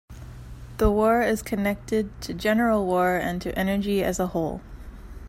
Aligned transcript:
This 0.79 0.87
war 0.89 1.21
is 1.21 1.43
connected 1.43 2.19
to 2.21 2.33
general 2.33 2.87
war 2.87 3.17
and 3.17 3.39
to 3.43 3.55
energy 3.55 4.03
as 4.03 4.19
a 4.19 4.25
whole. 4.25 4.61